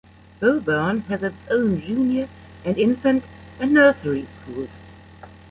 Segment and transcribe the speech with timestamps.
[0.39, 2.27] Bowburn has its own Junior
[2.65, 3.23] and Infant
[3.59, 4.69] and Nursery schools.